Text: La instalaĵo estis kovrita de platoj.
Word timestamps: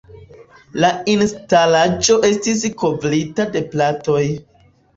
La 0.85 0.89
instalaĵo 1.15 2.17
estis 2.31 2.65
kovrita 2.83 3.49
de 3.55 3.65
platoj. 3.77 4.21